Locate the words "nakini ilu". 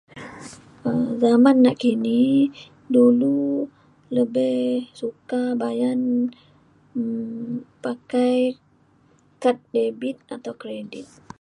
1.65-3.39